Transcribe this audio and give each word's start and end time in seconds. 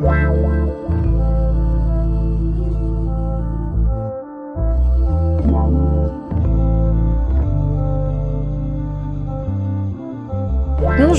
Wow. 0.00 0.39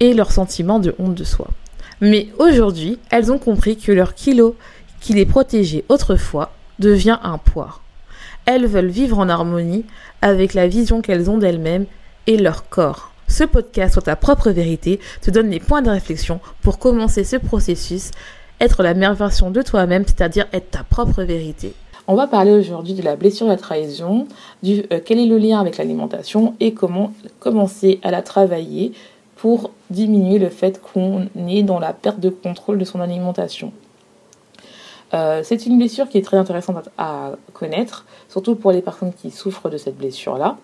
et 0.00 0.14
leur 0.14 0.32
sentiment 0.32 0.78
de 0.78 0.94
honte 0.98 1.14
de 1.14 1.24
soi. 1.24 1.48
Mais 2.00 2.28
aujourd'hui, 2.38 2.98
elles 3.10 3.32
ont 3.32 3.38
compris 3.38 3.76
que 3.76 3.92
leur 3.92 4.14
kilo 4.14 4.56
qui 5.00 5.12
les 5.12 5.26
protégeait 5.26 5.84
autrefois 5.88 6.52
devient 6.78 7.18
un 7.22 7.38
poids. 7.38 7.80
Elles 8.46 8.66
veulent 8.66 8.86
vivre 8.86 9.18
en 9.18 9.28
harmonie 9.28 9.84
avec 10.22 10.54
la 10.54 10.68
vision 10.68 11.02
qu'elles 11.02 11.28
ont 11.28 11.38
d'elles-mêmes 11.38 11.86
et 12.26 12.36
leur 12.36 12.68
corps. 12.68 13.12
Ce 13.26 13.44
podcast 13.44 13.92
sur 13.92 14.02
ta 14.02 14.16
propre 14.16 14.50
vérité 14.50 15.00
te 15.20 15.30
donne 15.30 15.50
les 15.50 15.60
points 15.60 15.82
de 15.82 15.90
réflexion 15.90 16.40
pour 16.62 16.78
commencer 16.78 17.24
ce 17.24 17.36
processus, 17.36 18.10
être 18.60 18.82
la 18.82 18.94
meilleure 18.94 19.14
version 19.14 19.50
de 19.50 19.60
toi-même, 19.60 20.04
c'est-à-dire 20.06 20.46
être 20.52 20.70
ta 20.70 20.82
propre 20.82 21.22
vérité. 21.24 21.74
On 22.06 22.14
va 22.14 22.26
parler 22.26 22.52
aujourd'hui 22.52 22.94
de 22.94 23.02
la 23.02 23.16
blessure 23.16 23.46
de 23.46 23.50
la 23.50 23.58
trahison, 23.58 24.26
du 24.62 24.82
euh, 24.92 25.00
quel 25.04 25.18
est 25.18 25.26
le 25.26 25.36
lien 25.36 25.60
avec 25.60 25.76
l'alimentation 25.76 26.54
et 26.58 26.72
comment 26.72 27.12
commencer 27.38 28.00
à 28.02 28.10
la 28.10 28.22
travailler 28.22 28.92
pour 29.38 29.70
diminuer 29.88 30.38
le 30.38 30.50
fait 30.50 30.80
qu'on 30.80 31.28
est 31.48 31.62
dans 31.62 31.78
la 31.78 31.92
perte 31.92 32.20
de 32.20 32.28
contrôle 32.28 32.78
de 32.78 32.84
son 32.84 33.00
alimentation. 33.00 33.72
Euh, 35.14 35.40
c'est 35.42 35.64
une 35.64 35.78
blessure 35.78 36.08
qui 36.08 36.18
est 36.18 36.22
très 36.22 36.36
intéressante 36.36 36.90
à, 36.98 37.32
connaître, 37.54 38.04
surtout 38.28 38.56
pour 38.56 38.72
les 38.72 38.82
personnes 38.82 39.12
qui 39.12 39.30
souffrent 39.30 39.70
de 39.70 39.78
cette 39.78 39.96
blessure-là, 39.96 40.58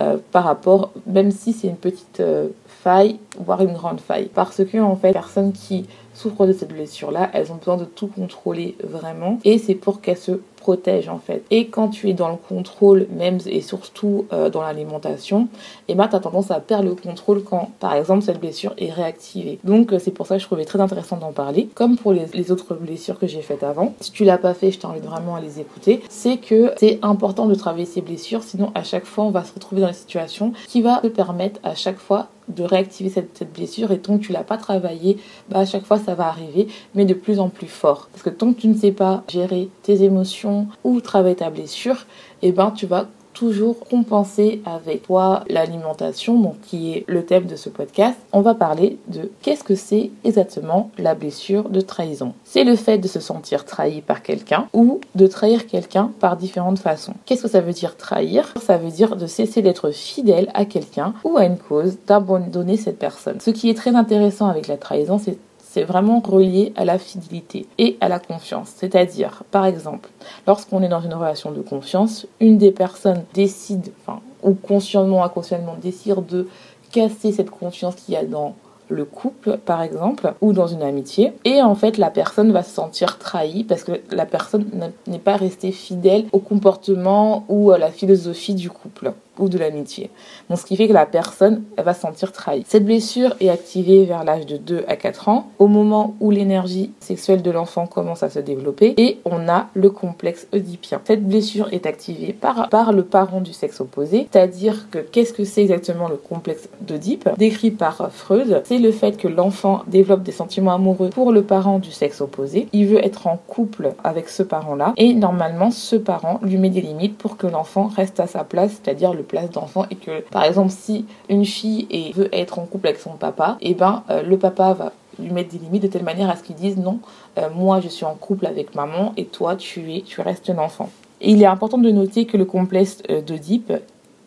euh, 0.00 0.16
par 0.30 0.44
rapport, 0.44 0.92
même 1.06 1.30
si 1.30 1.52
c'est 1.52 1.68
une 1.68 1.76
petite 1.76 2.22
faille, 2.66 3.18
voire 3.38 3.60
une 3.60 3.74
grande 3.74 4.00
faille. 4.00 4.30
Parce 4.32 4.64
que, 4.64 4.78
en 4.78 4.96
fait, 4.96 5.08
les 5.08 5.12
personnes 5.12 5.52
qui 5.52 5.86
souffrent 6.14 6.46
de 6.46 6.52
cette 6.52 6.72
blessure-là, 6.72 7.30
elles 7.32 7.52
ont 7.52 7.56
besoin 7.56 7.76
de 7.76 7.84
tout 7.84 8.06
contrôler 8.06 8.76
vraiment, 8.82 9.38
et 9.44 9.58
c'est 9.58 9.74
pour 9.74 10.00
qu'elles 10.00 10.16
se 10.16 10.40
protège 10.62 11.08
en 11.08 11.18
fait. 11.18 11.44
Et 11.50 11.66
quand 11.66 11.88
tu 11.88 12.08
es 12.08 12.12
dans 12.14 12.28
le 12.28 12.36
contrôle 12.36 13.06
même 13.10 13.38
et 13.46 13.60
surtout 13.60 14.26
euh, 14.32 14.48
dans 14.48 14.62
l'alimentation, 14.62 15.48
et 15.88 15.92
eh 15.92 15.94
ben 15.94 16.06
tu 16.06 16.16
as 16.16 16.20
tendance 16.20 16.50
à 16.50 16.60
perdre 16.60 16.88
le 16.88 16.94
contrôle 16.94 17.42
quand 17.42 17.70
par 17.80 17.94
exemple 17.94 18.22
cette 18.22 18.38
blessure 18.38 18.72
est 18.78 18.92
réactivée. 18.92 19.58
Donc 19.64 19.92
euh, 19.92 19.98
c'est 19.98 20.12
pour 20.12 20.26
ça 20.26 20.36
que 20.36 20.40
je 20.40 20.46
trouvais 20.46 20.64
très 20.64 20.80
intéressant 20.80 21.16
d'en 21.16 21.32
parler, 21.32 21.68
comme 21.74 21.96
pour 21.96 22.12
les, 22.12 22.26
les 22.32 22.52
autres 22.52 22.74
blessures 22.74 23.18
que 23.18 23.26
j'ai 23.26 23.42
faites 23.42 23.64
avant. 23.64 23.94
Si 24.00 24.12
tu 24.12 24.24
l'as 24.24 24.38
pas 24.38 24.54
fait, 24.54 24.70
je 24.70 24.78
t'invite 24.78 25.04
vraiment 25.04 25.34
à 25.34 25.40
les 25.40 25.58
écouter. 25.58 26.00
C'est 26.08 26.36
que 26.36 26.72
c'est 26.76 27.00
important 27.02 27.46
de 27.46 27.54
travailler 27.56 27.86
ces 27.86 28.00
blessures, 28.00 28.44
sinon 28.44 28.70
à 28.76 28.84
chaque 28.84 29.04
fois 29.04 29.24
on 29.24 29.30
va 29.30 29.42
se 29.42 29.52
retrouver 29.52 29.82
dans 29.82 29.88
une 29.88 29.94
situation 29.94 30.52
qui 30.68 30.80
va 30.80 30.98
te 30.98 31.08
permettre 31.08 31.58
à 31.64 31.74
chaque 31.74 31.98
fois 31.98 32.28
de 32.48 32.62
réactiver 32.62 33.08
cette, 33.08 33.52
blessure 33.54 33.92
et 33.92 33.98
tant 33.98 34.18
que 34.18 34.24
tu 34.24 34.32
l'as 34.32 34.44
pas 34.44 34.56
travaillé, 34.56 35.18
bah 35.48 35.60
à 35.60 35.66
chaque 35.66 35.84
fois 35.84 35.98
ça 35.98 36.14
va 36.14 36.26
arriver, 36.26 36.68
mais 36.94 37.04
de 37.04 37.14
plus 37.14 37.40
en 37.40 37.48
plus 37.48 37.66
fort. 37.66 38.08
Parce 38.12 38.22
que 38.22 38.30
tant 38.30 38.52
que 38.52 38.60
tu 38.60 38.68
ne 38.68 38.74
sais 38.74 38.92
pas 38.92 39.24
gérer 39.28 39.68
tes 39.82 40.02
émotions, 40.02 40.68
ou 40.84 41.00
travailler 41.00 41.36
ta 41.36 41.50
blessure, 41.50 42.06
eh 42.42 42.52
ben 42.52 42.70
tu 42.70 42.86
vas 42.86 43.06
toujours 43.32 43.80
compenser 43.80 44.62
avec 44.66 45.02
toi 45.02 45.44
l'alimentation, 45.48 46.38
donc 46.38 46.60
qui 46.62 46.92
est 46.92 47.04
le 47.06 47.24
thème 47.24 47.46
de 47.46 47.56
ce 47.56 47.68
podcast. 47.68 48.18
On 48.32 48.40
va 48.40 48.54
parler 48.54 48.98
de 49.08 49.30
qu'est-ce 49.42 49.64
que 49.64 49.74
c'est 49.74 50.10
exactement 50.24 50.90
la 50.98 51.14
blessure 51.14 51.68
de 51.68 51.80
trahison. 51.80 52.34
C'est 52.44 52.64
le 52.64 52.76
fait 52.76 52.98
de 52.98 53.08
se 53.08 53.20
sentir 53.20 53.64
trahi 53.64 54.00
par 54.00 54.22
quelqu'un 54.22 54.66
ou 54.72 55.00
de 55.14 55.26
trahir 55.26 55.66
quelqu'un 55.66 56.10
par 56.20 56.36
différentes 56.36 56.78
façons. 56.78 57.14
Qu'est-ce 57.26 57.42
que 57.42 57.48
ça 57.48 57.60
veut 57.60 57.72
dire 57.72 57.96
trahir? 57.96 58.52
Ça 58.62 58.76
veut 58.76 58.90
dire 58.90 59.16
de 59.16 59.26
cesser 59.26 59.62
d'être 59.62 59.90
fidèle 59.90 60.50
à 60.54 60.64
quelqu'un 60.64 61.14
ou 61.24 61.36
à 61.36 61.44
une 61.44 61.58
cause, 61.58 61.96
d'abandonner 62.06 62.76
cette 62.76 62.98
personne. 62.98 63.40
Ce 63.40 63.50
qui 63.50 63.70
est 63.70 63.74
très 63.74 63.94
intéressant 63.94 64.46
avec 64.46 64.68
la 64.68 64.76
trahison, 64.76 65.18
c'est 65.18 65.38
c'est 65.72 65.84
vraiment 65.84 66.20
relié 66.20 66.74
à 66.76 66.84
la 66.84 66.98
fidélité 66.98 67.66
et 67.78 67.96
à 68.02 68.08
la 68.08 68.18
confiance. 68.18 68.72
C'est-à-dire, 68.76 69.42
par 69.50 69.64
exemple, 69.64 70.10
lorsqu'on 70.46 70.82
est 70.82 70.88
dans 70.88 71.00
une 71.00 71.14
relation 71.14 71.50
de 71.50 71.62
confiance, 71.62 72.26
une 72.40 72.58
des 72.58 72.72
personnes 72.72 73.24
décide, 73.32 73.90
enfin, 74.02 74.20
ou 74.42 74.52
consciemment, 74.52 75.24
inconsciemment, 75.24 75.76
décide 75.80 76.26
de 76.26 76.46
casser 76.90 77.32
cette 77.32 77.48
confiance 77.48 77.94
qu'il 77.94 78.12
y 78.12 78.18
a 78.18 78.24
dans 78.24 78.54
le 78.90 79.06
couple, 79.06 79.56
par 79.64 79.80
exemple, 79.80 80.34
ou 80.42 80.52
dans 80.52 80.66
une 80.66 80.82
amitié. 80.82 81.32
Et 81.46 81.62
en 81.62 81.74
fait, 81.74 81.96
la 81.96 82.10
personne 82.10 82.52
va 82.52 82.62
se 82.62 82.74
sentir 82.74 83.18
trahie 83.18 83.64
parce 83.64 83.82
que 83.82 83.92
la 84.10 84.26
personne 84.26 84.66
n'est 85.06 85.18
pas 85.18 85.36
restée 85.36 85.72
fidèle 85.72 86.26
au 86.32 86.38
comportement 86.38 87.46
ou 87.48 87.70
à 87.70 87.78
la 87.78 87.90
philosophie 87.90 88.54
du 88.54 88.68
couple 88.68 89.14
ou 89.38 89.48
de 89.48 89.58
l'amitié. 89.58 90.10
Ce 90.54 90.66
qui 90.66 90.76
fait 90.76 90.86
que 90.86 90.92
la 90.92 91.06
personne 91.06 91.62
va 91.78 91.94
se 91.94 92.02
sentir 92.02 92.30
trahie. 92.32 92.64
Cette 92.68 92.84
blessure 92.84 93.34
est 93.40 93.48
activée 93.48 94.04
vers 94.04 94.22
l'âge 94.22 94.46
de 94.46 94.56
2 94.56 94.84
à 94.86 94.96
4 94.96 95.28
ans, 95.28 95.48
au 95.58 95.66
moment 95.66 96.14
où 96.20 96.30
l'énergie 96.30 96.92
sexuelle 97.00 97.42
de 97.42 97.50
l'enfant 97.50 97.86
commence 97.86 98.22
à 98.22 98.30
se 98.30 98.38
développer, 98.38 98.94
et 98.96 99.18
on 99.24 99.48
a 99.48 99.68
le 99.74 99.90
complexe 99.90 100.46
oedipien. 100.52 101.00
Cette 101.04 101.26
blessure 101.26 101.68
est 101.72 101.86
activée 101.86 102.32
par, 102.32 102.68
par 102.68 102.92
le 102.92 103.02
parent 103.02 103.40
du 103.40 103.52
sexe 103.52 103.80
opposé, 103.80 104.28
c'est-à-dire 104.30 104.88
que 104.90 104.98
qu'est-ce 104.98 105.32
que 105.32 105.44
c'est 105.44 105.62
exactement 105.62 106.08
le 106.08 106.16
complexe 106.16 106.68
d'Oedipe? 106.82 107.28
Décrit 107.38 107.70
par 107.70 108.10
Freud, 108.12 108.62
c'est 108.64 108.78
le 108.78 108.92
fait 108.92 109.16
que 109.16 109.28
l'enfant 109.28 109.82
développe 109.86 110.22
des 110.22 110.32
sentiments 110.32 110.74
amoureux 110.74 111.08
pour 111.08 111.32
le 111.32 111.42
parent 111.42 111.78
du 111.78 111.90
sexe 111.90 112.20
opposé. 112.20 112.68
Il 112.72 112.86
veut 112.86 113.04
être 113.04 113.26
en 113.26 113.38
couple 113.46 113.94
avec 114.04 114.28
ce 114.28 114.42
parent-là, 114.42 114.92
et 114.96 115.14
normalement, 115.14 115.70
ce 115.70 115.96
parent 115.96 116.38
lui 116.42 116.58
met 116.58 116.70
des 116.70 116.82
limites 116.82 117.16
pour 117.16 117.36
que 117.36 117.46
l'enfant 117.46 117.86
reste 117.86 118.20
à 118.20 118.26
sa 118.26 118.44
place, 118.44 118.72
c'est-à-dire 118.82 119.14
le 119.14 119.21
place 119.22 119.50
d'enfant 119.50 119.86
et 119.90 119.96
que 119.96 120.20
par 120.30 120.44
exemple 120.44 120.70
si 120.70 121.06
une 121.28 121.44
fille 121.44 122.12
veut 122.14 122.28
être 122.34 122.58
en 122.58 122.66
couple 122.66 122.88
avec 122.88 123.00
son 123.00 123.10
papa, 123.10 123.56
et 123.60 123.70
eh 123.70 123.74
ben 123.74 124.02
euh, 124.10 124.22
le 124.22 124.38
papa 124.38 124.72
va 124.74 124.92
lui 125.18 125.30
mettre 125.30 125.50
des 125.50 125.58
limites 125.58 125.82
de 125.82 125.88
telle 125.88 126.04
manière 126.04 126.30
à 126.30 126.36
ce 126.36 126.42
qu'il 126.42 126.56
dise 126.56 126.76
non, 126.76 127.00
euh, 127.38 127.48
moi 127.54 127.80
je 127.80 127.88
suis 127.88 128.04
en 128.04 128.14
couple 128.14 128.46
avec 128.46 128.74
maman 128.74 129.12
et 129.16 129.26
toi 129.26 129.56
tu 129.56 129.94
es 129.94 130.00
tu 130.02 130.20
restes 130.20 130.50
un 130.50 130.58
enfant. 130.58 130.90
Et 131.20 131.30
il 131.30 131.42
est 131.42 131.46
important 131.46 131.78
de 131.78 131.90
noter 131.90 132.26
que 132.26 132.36
le 132.36 132.44
complexe 132.44 133.02
euh, 133.10 133.20
d'Oedipe 133.20 133.72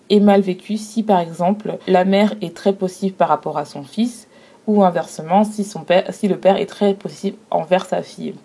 est 0.09 0.19
mal 0.19 0.41
vécu 0.41 0.77
si 0.77 1.03
par 1.03 1.19
exemple 1.19 1.77
la 1.87 2.05
mère 2.05 2.35
est 2.41 2.55
très 2.55 2.73
possible 2.73 3.15
par 3.15 3.27
rapport 3.27 3.57
à 3.57 3.65
son 3.65 3.83
fils 3.83 4.24
ou 4.67 4.83
inversement 4.83 5.43
si, 5.43 5.63
son 5.63 5.81
père, 5.81 6.05
si 6.11 6.27
le 6.27 6.37
père 6.37 6.57
est 6.57 6.65
très 6.65 6.93
possible 6.93 7.37
envers 7.51 7.85
sa 7.85 8.01
fille. 8.01 8.35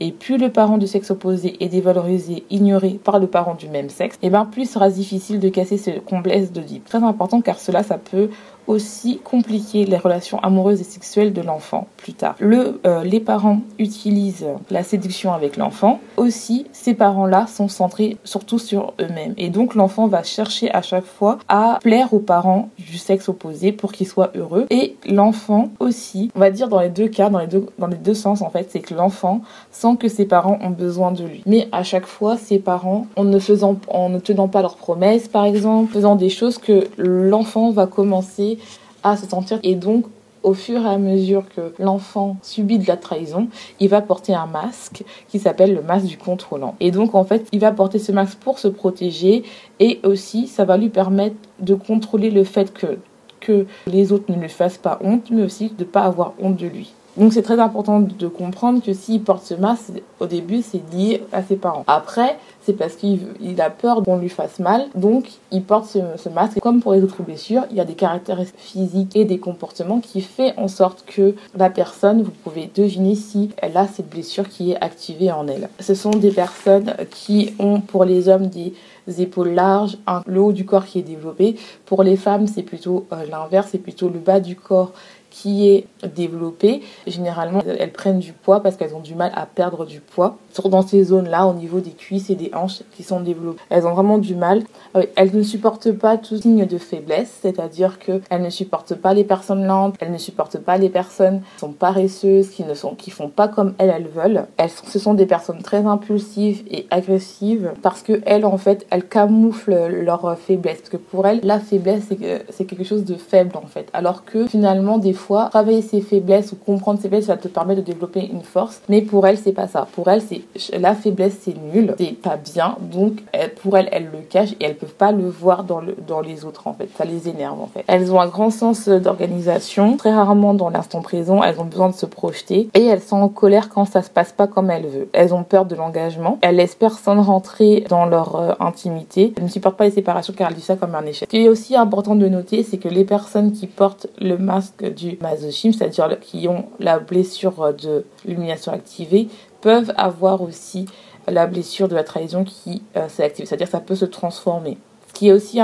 Et 0.00 0.12
plus 0.12 0.38
le 0.38 0.50
parent 0.50 0.78
du 0.78 0.86
sexe 0.86 1.10
opposé 1.10 1.62
est 1.62 1.68
dévalorisé, 1.68 2.44
ignoré 2.50 3.00
par 3.02 3.18
le 3.18 3.26
parent 3.26 3.54
du 3.54 3.68
même 3.68 3.90
sexe, 3.90 4.16
et 4.16 4.26
eh 4.26 4.30
bien 4.30 4.44
plus 4.44 4.70
sera 4.70 4.90
difficile 4.90 5.40
de 5.40 5.48
casser 5.48 5.78
ce 5.78 5.98
complexe 5.98 6.52
de 6.52 6.60
vie. 6.60 6.80
Très 6.80 7.02
important 7.02 7.40
car 7.40 7.58
cela 7.58 7.82
ça 7.82 7.98
peut 7.98 8.30
aussi 8.70 9.18
compliquer 9.18 9.84
les 9.84 9.96
relations 9.96 10.38
amoureuses 10.40 10.80
et 10.80 10.84
sexuelles 10.84 11.32
de 11.32 11.42
l'enfant 11.42 11.88
plus 11.96 12.14
tard. 12.14 12.36
Le, 12.38 12.80
euh, 12.86 13.02
les 13.02 13.20
parents 13.20 13.60
utilisent 13.78 14.46
la 14.70 14.84
séduction 14.84 15.32
avec 15.32 15.56
l'enfant. 15.56 16.00
Aussi, 16.16 16.66
ces 16.72 16.94
parents-là 16.94 17.46
sont 17.48 17.68
centrés 17.68 18.16
surtout 18.24 18.58
sur 18.58 18.94
eux-mêmes. 19.00 19.34
Et 19.36 19.50
donc, 19.50 19.74
l'enfant 19.74 20.06
va 20.06 20.22
chercher 20.22 20.70
à 20.70 20.82
chaque 20.82 21.04
fois 21.04 21.38
à 21.48 21.78
plaire 21.82 22.14
aux 22.14 22.20
parents 22.20 22.68
du 22.78 22.96
sexe 22.96 23.28
opposé 23.28 23.72
pour 23.72 23.92
qu'ils 23.92 24.06
soient 24.06 24.30
heureux. 24.36 24.66
Et 24.70 24.96
l'enfant 25.04 25.70
aussi, 25.80 26.30
on 26.36 26.40
va 26.40 26.50
dire 26.50 26.68
dans 26.68 26.80
les 26.80 26.88
deux 26.88 27.08
cas, 27.08 27.28
dans 27.28 27.40
les 27.40 27.48
deux, 27.48 27.66
dans 27.78 27.88
les 27.88 27.96
deux 27.96 28.14
sens 28.14 28.40
en 28.40 28.50
fait, 28.50 28.68
c'est 28.70 28.80
que 28.80 28.94
l'enfant 28.94 29.40
sent 29.72 29.96
que 29.98 30.08
ses 30.08 30.26
parents 30.26 30.58
ont 30.62 30.70
besoin 30.70 31.10
de 31.10 31.24
lui. 31.24 31.42
Mais 31.46 31.68
à 31.72 31.82
chaque 31.82 32.06
fois, 32.06 32.36
ses 32.36 32.60
parents, 32.60 33.06
en 33.16 33.24
ne 33.24 33.38
faisant, 33.40 33.76
en 33.88 34.08
ne 34.08 34.20
tenant 34.20 34.46
pas 34.46 34.62
leurs 34.62 34.76
promesses, 34.76 35.26
par 35.26 35.44
exemple, 35.44 35.92
faisant 35.92 36.14
des 36.14 36.28
choses 36.28 36.58
que 36.58 36.86
l'enfant 36.96 37.70
va 37.72 37.86
commencer 37.86 38.58
à 39.02 39.16
se 39.16 39.26
sentir 39.26 39.58
et 39.62 39.74
donc 39.74 40.04
au 40.42 40.54
fur 40.54 40.80
et 40.82 40.88
à 40.88 40.96
mesure 40.96 41.44
que 41.54 41.74
l'enfant 41.78 42.38
subit 42.42 42.78
de 42.78 42.86
la 42.86 42.96
trahison, 42.96 43.48
il 43.78 43.88
va 43.88 44.00
porter 44.00 44.34
un 44.34 44.46
masque 44.46 45.04
qui 45.28 45.38
s'appelle 45.38 45.74
le 45.74 45.82
masque 45.82 46.06
du 46.06 46.16
contrôlant. 46.16 46.76
Et 46.80 46.90
donc 46.90 47.14
en 47.14 47.24
fait, 47.24 47.46
il 47.52 47.60
va 47.60 47.72
porter 47.72 47.98
ce 47.98 48.10
masque 48.10 48.38
pour 48.38 48.58
se 48.58 48.68
protéger 48.68 49.42
et 49.80 50.00
aussi 50.02 50.46
ça 50.46 50.64
va 50.64 50.78
lui 50.78 50.88
permettre 50.88 51.36
de 51.58 51.74
contrôler 51.74 52.30
le 52.30 52.44
fait 52.44 52.72
que 52.72 52.98
que 53.40 53.66
les 53.86 54.12
autres 54.12 54.30
ne 54.30 54.38
lui 54.38 54.50
fassent 54.50 54.76
pas 54.76 54.98
honte, 55.02 55.30
mais 55.30 55.42
aussi 55.42 55.70
de 55.70 55.84
ne 55.84 55.88
pas 55.88 56.02
avoir 56.02 56.34
honte 56.40 56.56
de 56.56 56.66
lui. 56.66 56.92
Donc 57.16 57.32
c'est 57.32 57.42
très 57.42 57.58
important 57.58 58.00
de 58.00 58.28
comprendre 58.28 58.82
que 58.82 58.92
s'il 58.92 59.22
porte 59.22 59.44
ce 59.44 59.54
masque, 59.54 60.02
au 60.20 60.26
début 60.26 60.62
c'est 60.62 60.82
lié 60.92 61.22
à 61.32 61.42
ses 61.42 61.56
parents. 61.56 61.84
Après, 61.86 62.38
c'est 62.62 62.74
parce 62.74 62.94
qu'il 62.94 63.60
a 63.60 63.70
peur 63.70 64.02
qu'on 64.02 64.18
lui 64.18 64.28
fasse 64.28 64.58
mal, 64.58 64.86
donc 64.94 65.24
il 65.50 65.62
porte 65.62 65.86
ce, 65.86 66.28
masque. 66.28 66.60
Comme 66.60 66.80
pour 66.80 66.92
les 66.92 67.02
autres 67.02 67.22
blessures, 67.22 67.64
il 67.70 67.76
y 67.76 67.80
a 67.80 67.84
des 67.84 67.94
caractéristiques 67.94 68.60
physiques 68.60 69.16
et 69.16 69.24
des 69.24 69.38
comportements 69.38 70.00
qui 70.00 70.20
fait 70.20 70.54
en 70.56 70.68
sorte 70.68 71.04
que 71.06 71.34
la 71.56 71.70
personne, 71.70 72.22
vous 72.22 72.30
pouvez 72.30 72.70
deviner 72.72 73.14
si 73.14 73.50
elle 73.56 73.76
a 73.76 73.86
cette 73.86 74.08
blessure 74.08 74.48
qui 74.48 74.72
est 74.72 74.80
activée 74.80 75.32
en 75.32 75.48
elle. 75.48 75.68
Ce 75.80 75.94
sont 75.94 76.10
des 76.10 76.30
personnes 76.30 76.94
qui 77.10 77.54
ont 77.58 77.80
pour 77.80 78.04
les 78.04 78.28
hommes 78.28 78.46
des 78.46 78.74
épaules 79.18 79.50
larges, 79.50 79.96
le 80.26 80.40
haut 80.40 80.52
du 80.52 80.64
corps 80.64 80.84
qui 80.84 81.00
est 81.00 81.02
développé. 81.02 81.56
Pour 81.86 82.02
les 82.02 82.16
femmes, 82.16 82.46
c'est 82.46 82.62
plutôt 82.62 83.06
euh, 83.12 83.24
l'inverse, 83.28 83.68
c'est 83.72 83.78
plutôt 83.78 84.08
le 84.08 84.18
bas 84.18 84.40
du 84.40 84.54
corps 84.54 84.92
qui 85.30 85.68
est 85.68 85.86
développée, 86.14 86.82
généralement 87.06 87.62
elles 87.66 87.92
prennent 87.92 88.18
du 88.18 88.32
poids 88.32 88.62
parce 88.62 88.76
qu'elles 88.76 88.94
ont 88.94 89.00
du 89.00 89.14
mal 89.14 89.32
à 89.34 89.46
perdre 89.46 89.86
du 89.86 90.00
poids. 90.00 90.38
Surtout 90.52 90.68
dans 90.68 90.82
ces 90.82 91.04
zones-là, 91.04 91.46
au 91.46 91.54
niveau 91.54 91.80
des 91.80 91.92
cuisses 91.92 92.30
et 92.30 92.34
des 92.34 92.50
hanches 92.54 92.82
qui 92.96 93.02
sont 93.02 93.20
développées. 93.20 93.60
Elles 93.70 93.86
ont 93.86 93.94
vraiment 93.94 94.18
du 94.18 94.34
mal. 94.34 94.62
Ah 94.94 95.00
elles 95.16 95.34
ne 95.34 95.42
supportent 95.42 95.92
pas 95.92 96.16
tout 96.16 96.36
signe 96.36 96.66
de 96.66 96.78
faiblesse, 96.78 97.38
c'est-à-dire 97.42 97.98
qu'elles 97.98 98.42
ne 98.42 98.50
supportent 98.50 98.94
pas 98.94 99.14
les 99.14 99.24
personnes 99.24 99.64
lentes, 99.64 99.94
elles 100.00 100.10
ne 100.10 100.18
supportent 100.18 100.58
pas 100.58 100.76
les 100.76 100.88
personnes 100.88 101.40
qui 101.40 101.60
sont 101.60 101.72
paresseuses, 101.72 102.50
qui 102.50 102.64
ne 102.64 102.74
sont, 102.74 102.94
qui 102.94 103.10
font 103.10 103.28
pas 103.28 103.48
comme 103.48 103.74
elles, 103.78 103.90
elles 103.90 104.08
veulent. 104.08 104.46
Elles, 104.56 104.70
ce 104.70 104.98
sont 104.98 105.14
des 105.14 105.26
personnes 105.26 105.62
très 105.62 105.86
impulsives 105.86 106.62
et 106.70 106.86
agressives 106.90 107.72
parce 107.82 108.02
que 108.02 108.20
elles, 108.26 108.44
en 108.44 108.58
fait, 108.58 108.86
elles 108.90 109.06
camouflent 109.06 109.86
leur 109.88 110.36
faiblesse. 110.38 110.78
Parce 110.78 110.90
que 110.90 110.96
pour 110.96 111.26
elles, 111.26 111.40
la 111.42 111.60
faiblesse, 111.60 112.04
c'est 112.48 112.64
quelque 112.64 112.84
chose 112.84 113.04
de 113.04 113.14
faible, 113.14 113.56
en 113.56 113.66
fait. 113.66 113.88
Alors 113.92 114.24
que 114.24 114.46
finalement, 114.46 114.98
des 114.98 115.12
fois, 115.20 115.48
travailler 115.50 115.82
ses 115.82 116.00
faiblesses 116.00 116.52
ou 116.52 116.56
comprendre 116.56 116.98
ses 116.98 117.08
faiblesses, 117.08 117.26
ça 117.26 117.36
te 117.36 117.48
permet 117.48 117.76
de 117.76 117.80
développer 117.80 118.26
une 118.26 118.42
force. 118.42 118.82
Mais 118.88 119.02
pour 119.02 119.26
elle, 119.26 119.38
c'est 119.38 119.52
pas 119.52 119.68
ça. 119.68 119.86
Pour 119.92 120.08
elle, 120.08 120.22
c'est 120.22 120.42
la 120.76 120.94
faiblesse, 120.94 121.38
c'est 121.42 121.56
nul, 121.74 121.94
c'est 121.98 122.20
pas 122.20 122.36
bien. 122.36 122.76
Donc, 122.80 123.22
pour 123.62 123.76
elle, 123.76 123.88
elle 123.92 124.08
le 124.12 124.20
cache 124.28 124.52
et 124.52 124.64
elles 124.64 124.76
peuvent 124.76 124.94
pas 124.94 125.12
le 125.12 125.28
voir 125.28 125.64
dans, 125.64 125.80
le, 125.80 125.96
dans 126.06 126.20
les 126.20 126.44
autres, 126.44 126.66
en 126.66 126.72
fait. 126.72 126.88
Ça 126.96 127.04
les 127.04 127.28
énerve, 127.28 127.60
en 127.60 127.66
fait. 127.66 127.84
Elles 127.86 128.12
ont 128.12 128.20
un 128.20 128.28
grand 128.28 128.50
sens 128.50 128.88
d'organisation. 128.88 129.96
Très 129.96 130.12
rarement 130.12 130.54
dans 130.54 130.70
l'instant 130.70 131.02
présent, 131.02 131.42
elles 131.42 131.60
ont 131.60 131.64
besoin 131.64 131.88
de 131.88 131.94
se 131.94 132.06
projeter 132.06 132.68
et 132.74 132.84
elles 132.84 133.02
sont 133.02 133.16
en 133.16 133.28
colère 133.28 133.68
quand 133.68 133.84
ça 133.84 134.02
se 134.02 134.10
passe 134.10 134.32
pas 134.32 134.46
comme 134.46 134.70
elles 134.70 134.86
veulent. 134.86 135.08
Elles 135.12 135.34
ont 135.34 135.44
peur 135.44 135.64
de 135.64 135.74
l'engagement. 135.74 136.38
Elles 136.42 136.56
laissent 136.56 136.74
personne 136.74 137.18
rentrer 137.18 137.84
dans 137.88 138.06
leur 138.06 138.36
euh, 138.36 138.52
intimité. 138.60 139.32
Elles 139.36 139.44
ne 139.44 139.48
supportent 139.48 139.76
pas 139.76 139.84
les 139.84 139.90
séparations 139.90 140.34
car 140.36 140.48
elles 140.48 140.54
vivent 140.54 140.64
ça 140.64 140.76
comme 140.76 140.94
un 140.94 141.04
échec. 141.04 141.28
Ce 141.30 141.36
qui 141.36 141.44
est 141.44 141.48
aussi 141.48 141.76
important 141.76 142.14
de 142.16 142.26
noter, 142.28 142.62
c'est 142.62 142.78
que 142.78 142.88
les 142.88 143.04
personnes 143.04 143.52
qui 143.52 143.66
portent 143.66 144.06
le 144.20 144.36
masque 144.38 144.84
du 144.94 145.09
c'est-à-dire 145.18 146.18
qui 146.20 146.48
ont 146.48 146.66
la 146.78 146.98
blessure 146.98 147.74
de 147.74 148.04
l'illumination 148.24 148.72
activée, 148.72 149.28
peuvent 149.60 149.92
avoir 149.96 150.42
aussi 150.42 150.86
la 151.28 151.46
blessure 151.46 151.88
de 151.88 151.94
la 151.94 152.04
trahison 152.04 152.44
qui 152.44 152.82
euh, 152.96 153.08
s'est 153.08 153.24
activée, 153.24 153.46
c'est-à-dire 153.46 153.68
ça 153.68 153.80
peut 153.80 153.94
se 153.94 154.04
transformer. 154.04 154.78
Ce 155.08 155.12
qui 155.12 155.28
est 155.28 155.32
aussi, 155.32 155.60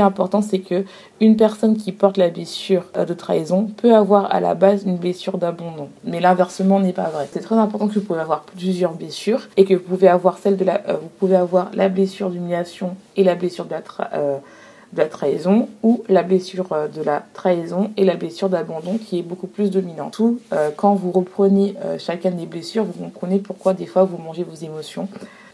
important, 0.00 0.42
c'est 0.42 0.58
que 0.58 0.84
une 1.20 1.36
personne 1.36 1.76
qui 1.76 1.92
porte 1.92 2.16
la 2.16 2.30
blessure 2.30 2.84
euh, 2.96 3.04
de 3.04 3.14
trahison 3.14 3.68
peut 3.76 3.94
avoir 3.94 4.32
à 4.34 4.40
la 4.40 4.54
base 4.54 4.84
une 4.84 4.96
blessure 4.96 5.38
d'abandon, 5.38 5.88
mais 6.04 6.20
l'inversement 6.20 6.80
n'est 6.80 6.92
pas 6.92 7.08
vrai. 7.08 7.28
C'est 7.32 7.40
très 7.40 7.56
important 7.56 7.88
que 7.88 7.94
vous 7.94 8.00
pouvez 8.00 8.20
avoir 8.20 8.42
plusieurs 8.42 8.92
blessures 8.92 9.48
et 9.56 9.64
que 9.64 9.74
vous 9.74 9.82
pouvez 9.82 10.08
avoir 10.08 10.38
celle 10.38 10.56
de 10.56 10.64
la, 10.64 10.82
euh, 10.88 10.96
vous 11.00 11.10
pouvez 11.18 11.36
avoir 11.36 11.70
la 11.74 11.88
blessure 11.88 12.30
d'humiliation 12.30 12.96
et 13.16 13.24
la 13.24 13.34
blessure 13.34 13.64
de 13.64 13.70
la 13.70 13.82
de 14.92 14.98
la 14.98 15.08
trahison 15.08 15.68
ou 15.82 16.02
la 16.08 16.22
blessure 16.22 16.72
euh, 16.72 16.88
de 16.88 17.02
la 17.02 17.24
trahison 17.32 17.90
et 17.96 18.04
la 18.04 18.16
blessure 18.16 18.48
d'abandon 18.48 18.98
qui 18.98 19.18
est 19.18 19.22
beaucoup 19.22 19.46
plus 19.46 19.70
dominante. 19.70 20.12
Tout, 20.14 20.40
euh, 20.52 20.70
quand 20.76 20.94
vous 20.94 21.10
reprenez 21.10 21.74
euh, 21.84 21.98
chacun 21.98 22.30
des 22.30 22.46
blessures, 22.46 22.84
vous 22.84 22.92
comprenez 22.92 23.38
pourquoi 23.38 23.74
des 23.74 23.86
fois 23.86 24.04
vous 24.04 24.18
mangez 24.18 24.44
vos 24.44 24.54
émotions. 24.54 25.08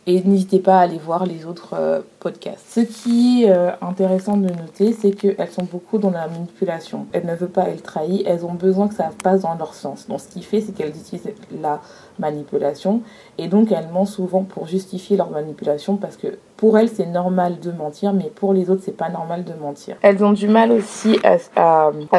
Et 0.06 0.22
n'hésitez 0.22 0.58
pas 0.58 0.78
à 0.78 0.82
aller 0.82 0.98
voir 0.98 1.26
les 1.26 1.44
autres 1.44 2.04
podcasts. 2.20 2.64
Ce 2.70 2.80
qui 2.80 3.44
est 3.44 3.52
intéressant 3.82 4.36
de 4.36 4.48
noter, 4.48 4.92
c'est 4.92 5.10
qu'elles 5.10 5.50
sont 5.50 5.66
beaucoup 5.70 5.98
dans 5.98 6.10
la 6.10 6.26
manipulation. 6.28 7.06
Elles 7.12 7.26
ne 7.26 7.34
veulent 7.34 7.48
pas 7.50 7.68
être 7.68 7.82
trahies, 7.82 8.22
elles 8.26 8.44
ont 8.44 8.54
besoin 8.54 8.88
que 8.88 8.94
ça 8.94 9.10
passe 9.22 9.42
dans 9.42 9.54
leur 9.54 9.74
sens. 9.74 10.08
Donc 10.08 10.20
ce 10.20 10.28
qui 10.28 10.42
fait, 10.42 10.60
c'est 10.60 10.72
qu'elles 10.72 10.96
utilisent 10.96 11.28
la 11.60 11.80
manipulation 12.18 13.02
et 13.36 13.48
donc 13.48 13.72
elles 13.72 13.88
mentent 13.92 14.08
souvent 14.08 14.42
pour 14.42 14.66
justifier 14.66 15.16
leur 15.16 15.30
manipulation 15.30 15.96
parce 15.96 16.16
que 16.16 16.38
pour 16.56 16.76
elles, 16.76 16.88
c'est 16.88 17.06
normal 17.06 17.60
de 17.60 17.70
mentir, 17.70 18.12
mais 18.12 18.32
pour 18.34 18.52
les 18.52 18.68
autres, 18.68 18.82
c'est 18.84 18.96
pas 18.96 19.08
normal 19.08 19.44
de 19.44 19.54
mentir. 19.54 19.96
Elles 20.02 20.24
ont 20.24 20.32
du 20.32 20.48
mal 20.48 20.72
aussi 20.72 21.16
à, 21.24 21.38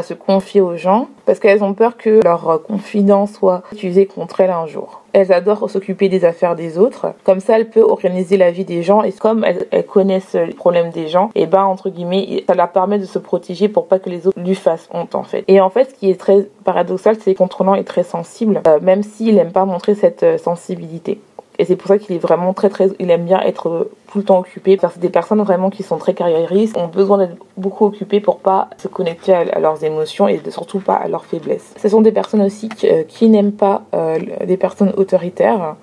se 0.01 0.13
confier 0.13 0.61
aux 0.61 0.77
gens 0.77 1.09
parce 1.25 1.39
qu'elles 1.39 1.61
ont 1.61 1.73
peur 1.73 1.97
que 1.97 2.21
leur 2.23 2.63
confidence 2.63 3.33
soit 3.33 3.63
utilisée 3.73 4.05
contre 4.05 4.39
elles 4.39 4.51
un 4.51 4.65
jour. 4.65 4.98
Elles 5.13 5.31
adorent 5.31 5.69
s'occuper 5.69 6.09
des 6.09 6.25
affaires 6.25 6.55
des 6.55 6.77
autres. 6.77 7.13
Comme 7.23 7.39
ça, 7.39 7.57
elles 7.57 7.69
peuvent 7.69 7.83
organiser 7.83 8.37
la 8.37 8.51
vie 8.51 8.65
des 8.65 8.83
gens 8.83 9.03
et 9.03 9.11
comme 9.11 9.43
elles, 9.43 9.67
connaissent 9.85 10.35
les 10.35 10.53
problèmes 10.53 10.91
des 10.91 11.07
gens, 11.07 11.31
et 11.35 11.45
ben 11.45 11.63
entre 11.63 11.89
guillemets, 11.89 12.43
ça 12.47 12.53
leur 12.53 12.71
permet 12.71 12.99
de 12.99 13.05
se 13.05 13.19
protéger 13.19 13.69
pour 13.69 13.87
pas 13.87 13.99
que 13.99 14.09
les 14.09 14.27
autres 14.27 14.39
lui 14.39 14.55
fassent 14.55 14.89
honte 14.93 15.15
en 15.15 15.23
fait. 15.23 15.43
Et 15.47 15.61
en 15.61 15.69
fait, 15.69 15.91
ce 15.91 15.95
qui 15.95 16.09
est 16.09 16.19
très 16.19 16.47
paradoxal, 16.63 17.15
c'est 17.19 17.33
que 17.33 17.37
contrôlant 17.37 17.75
est 17.75 17.83
très 17.83 18.03
sensible, 18.03 18.61
euh, 18.67 18.79
même 18.81 19.03
s'il 19.03 19.35
n'aime 19.35 19.51
pas 19.51 19.65
montrer 19.65 19.95
cette 19.95 20.23
euh, 20.23 20.37
sensibilité. 20.37 21.19
Et 21.59 21.65
c'est 21.65 21.75
pour 21.75 21.89
ça 21.89 21.97
qu'il 21.97 22.15
est 22.15 22.19
vraiment 22.19 22.53
très 22.53 22.69
très, 22.69 22.87
il 22.99 23.11
aime 23.11 23.25
bien 23.25 23.41
être 23.41 23.89
tout 24.11 24.17
le 24.17 24.23
temps 24.23 24.39
occupé. 24.39 24.77
Parce 24.77 24.95
que 24.95 24.99
des 24.99 25.09
personnes 25.09 25.41
vraiment 25.41 25.69
qui 25.69 25.83
sont 25.83 25.97
très 25.97 26.13
carriéristes 26.13 26.77
ont 26.77 26.87
besoin 26.87 27.17
d'être 27.17 27.35
beaucoup 27.57 27.85
occupées 27.85 28.21
pour 28.21 28.39
pas 28.39 28.69
se 28.77 28.87
connecter 28.87 29.33
à, 29.33 29.59
leurs 29.59 29.83
émotions 29.83 30.27
et 30.29 30.41
surtout 30.49 30.79
pas 30.79 30.95
à 30.95 31.09
leurs 31.09 31.25
faiblesses. 31.25 31.73
Ce 31.79 31.89
sont 31.89 32.01
des 32.01 32.13
personnes 32.13 32.41
aussi 32.41 32.69
qui, 32.69 32.87
euh, 32.87 33.27
n'aiment 33.27 33.51
pas 33.51 33.83
euh, 33.93 34.17
des 34.45 34.55
personnes 34.55 34.93
autoritaires. 34.95 35.75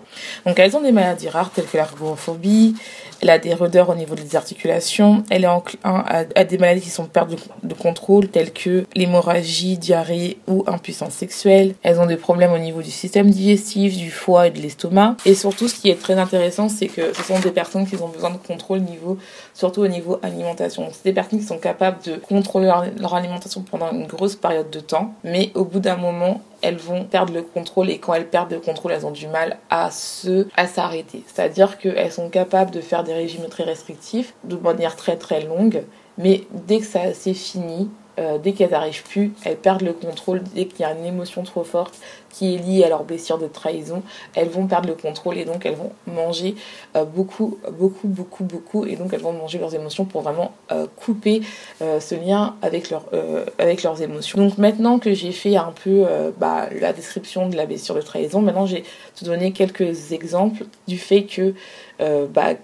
Donc 0.47 0.59
elles 0.59 0.75
ont 0.77 0.81
des 0.81 0.93
maladies 0.93 1.29
rares 1.29 1.51
telles 1.51 1.67
que 1.67 1.77
l'ergophobie, 1.77 2.75
elle 3.21 3.31
a 3.31 3.39
des 3.39 3.55
rudeurs 3.55 3.89
au 3.89 3.95
niveau 3.95 4.15
des 4.15 4.37
articulations. 4.37 5.25
Elle 5.31 5.45
est 5.45 5.49
enclin 5.49 6.05
à, 6.07 6.45
des 6.45 6.59
maladies 6.59 6.83
qui 6.83 6.91
sont 6.91 7.07
perte 7.07 7.31
de, 7.63 7.75
contrôle, 7.75 8.29
telles 8.29 8.53
que 8.53 8.85
l'hémorragie, 8.95 9.79
diarrhée 9.79 10.39
ou 10.47 10.65
impuissance 10.67 11.13
sexuelle. 11.13 11.75
Elles 11.83 11.99
ont 12.01 12.07
des 12.07 12.17
problèmes 12.17 12.53
au 12.53 12.59
niveau 12.59 12.83
du 12.83 12.91
système 12.91 13.31
digestif, 13.31 13.97
du 13.97 14.11
foie 14.11 14.49
et 14.49 14.51
de 14.51 14.61
l'estomac. 14.61 15.17
Et 15.25 15.35
surtout, 15.35 15.69
ce 15.69 15.75
qui 15.75 15.91
est 15.91 16.01
très 16.01 16.19
intéressant, 16.19 16.69
c'est 16.69 16.89
que 16.89 17.13
ce 17.15 17.23
sont 17.23 17.39
des 17.39 17.51
personnes 17.51 17.87
qui 17.87 17.97
ont 17.97 18.09
besoin 18.09 18.31
de 18.31 18.39
contrôle 18.39 18.81
niveau, 18.81 19.19
surtout 19.55 19.83
au 19.83 19.89
niveau 19.89 20.19
alimentation. 20.23 20.89
C'est 20.93 21.05
des 21.05 21.13
personnes 21.13 21.41
qui 21.41 21.47
sont 21.47 21.59
capables 21.59 21.99
de 22.05 22.17
contrôler 22.17 22.73
leur 22.99 23.15
alimentation 23.15 23.63
pendant 23.63 23.91
une 23.93 24.07
grosse 24.07 24.37
période 24.37 24.71
de 24.71 24.81
temps, 24.81 25.15
mais 25.25 25.51
au 25.55 25.65
bout 25.65 25.81
d'un 25.81 25.97
moment, 25.97 26.41
elles 26.67 26.77
vont 26.77 27.05
perdre 27.05 27.33
le 27.33 27.43
contrôle 27.43 27.91
et 27.91 27.99
quand 27.99 28.13
elles 28.15 28.29
perdent 28.29 28.51
le 28.51 28.59
contrôle, 28.59 28.91
elles 28.91 29.07
ont 29.07 29.13
du 29.13 29.29
mal 29.29 29.59
à 29.71 29.93
se 29.93 30.49
à 30.57 30.67
s'arrêter. 30.67 31.23
C'est-à-dire 31.27 31.79
qu'elles 31.79 32.11
sont 32.11 32.29
capables 32.29 32.73
de 32.73 32.81
faire 32.81 33.05
des 33.05 33.15
régimes 33.15 33.47
très 33.49 33.63
restrictifs 33.63 34.35
de 34.43 34.57
manière 34.57 34.97
très 34.97 35.17
très 35.17 35.43
longue, 35.43 35.85
mais 36.19 36.43
dès 36.67 36.81
que 36.81 36.87
ça 36.87 37.15
c'est 37.15 37.35
fini, 37.35 37.89
euh, 38.19 38.39
dès 38.39 38.53
qu'elles 38.53 38.71
n'arrivent 38.71 39.03
plus, 39.03 39.33
elles 39.45 39.57
perdent 39.57 39.83
le 39.83 39.93
contrôle, 39.93 40.43
dès 40.55 40.67
qu'il 40.67 40.81
y 40.81 40.85
a 40.85 40.93
une 40.93 41.05
émotion 41.05 41.43
trop 41.43 41.65
forte 41.65 41.99
qui 42.31 42.55
est 42.55 42.59
liée 42.59 42.85
à 42.85 42.89
leur 42.89 43.05
blessure 43.05 43.39
de 43.39 43.47
trahison, 43.47 44.03
elles 44.35 44.49
vont 44.49 44.67
perdre 44.67 44.89
le 44.89 44.95
contrôle 44.95 45.39
et 45.39 45.45
donc 45.45 45.65
elles 45.65 45.75
vont 45.75 45.93
manger 46.07 46.55
euh, 46.97 47.05
beaucoup, 47.05 47.59
beaucoup, 47.73 48.09
beaucoup, 48.09 48.45
beaucoup 48.45 48.85
et 48.85 48.97
donc 48.97 49.13
elles 49.13 49.21
vont 49.21 49.33
manger 49.33 49.59
leurs 49.59 49.75
émotions 49.75 50.05
pour 50.05 50.23
vraiment 50.23 50.53
euh, 50.73 50.87
couper 50.97 51.43
ce 51.81 52.15
lien 52.15 52.57
avec, 52.63 52.91
leur, 52.91 53.05
avec 53.59 53.83
leurs 53.83 54.01
émotions. 54.01 54.39
Donc 54.39 54.59
maintenant 54.59 54.99
que 54.99 55.13
j'ai 55.13 55.33
fait 55.33 55.57
un 55.57 55.73
peu 55.85 56.05
bah, 56.39 56.69
la 56.81 56.93
description 56.93 57.49
de 57.49 57.57
la 57.57 57.67
blessure 57.67 57.95
de 57.95 58.01
trahison, 58.01 58.41
maintenant 58.41 58.67
j'ai 58.67 58.85
te 59.15 59.25
donné 59.25 59.53
quelques 59.53 60.13
exemples 60.13 60.65
du 60.89 60.99
fait 60.99 61.25
que 61.25 61.55
bah, 61.99 62.55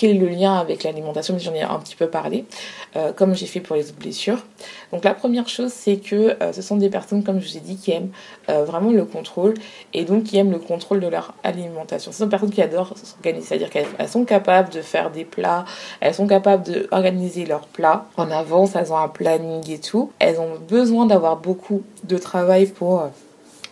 quel 0.00 0.16
est 0.16 0.18
le 0.18 0.28
lien 0.28 0.54
avec 0.54 0.82
l'alimentation, 0.82 1.38
j'en 1.38 1.52
ai 1.52 1.60
un 1.60 1.78
petit 1.78 1.94
peu 1.94 2.06
parlé, 2.06 2.46
euh, 2.96 3.12
comme 3.12 3.34
j'ai 3.34 3.44
fait 3.44 3.60
pour 3.60 3.76
les 3.76 3.84
blessures. 3.92 4.38
Donc 4.94 5.04
la 5.04 5.12
première 5.12 5.46
chose, 5.46 5.70
c'est 5.74 5.96
que 5.96 6.42
euh, 6.42 6.54
ce 6.54 6.62
sont 6.62 6.76
des 6.76 6.88
personnes, 6.88 7.22
comme 7.22 7.38
je 7.38 7.50
vous 7.50 7.56
ai 7.58 7.60
dit, 7.60 7.76
qui 7.76 7.92
aiment 7.92 8.08
euh, 8.48 8.64
vraiment 8.64 8.92
le 8.92 9.04
contrôle 9.04 9.52
et 9.92 10.06
donc 10.06 10.24
qui 10.24 10.38
aiment 10.38 10.52
le 10.52 10.58
contrôle 10.58 11.00
de 11.00 11.06
leur 11.06 11.34
alimentation. 11.44 12.12
Ce 12.12 12.18
sont 12.18 12.24
des 12.24 12.30
personnes 12.30 12.50
qui 12.50 12.62
adorent 12.62 12.94
s'organiser, 12.96 13.46
c'est-à-dire 13.46 13.68
qu'elles 13.68 14.08
sont 14.08 14.24
capables 14.24 14.70
de 14.70 14.80
faire 14.80 15.10
des 15.10 15.26
plats, 15.26 15.66
elles 16.00 16.14
sont 16.14 16.26
capables 16.26 16.64
d'organiser 16.64 17.44
leurs 17.44 17.66
plats 17.66 18.06
en 18.16 18.30
avance, 18.30 18.76
elles 18.76 18.94
ont 18.94 18.98
un 18.98 19.08
planning 19.08 19.70
et 19.70 19.80
tout. 19.80 20.12
Elles 20.18 20.40
ont 20.40 20.54
besoin 20.66 21.04
d'avoir 21.04 21.36
beaucoup 21.36 21.82
de 22.04 22.16
travail 22.16 22.64
pour 22.64 23.10